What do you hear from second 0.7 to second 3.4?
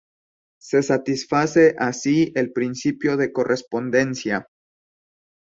satisface así el principio de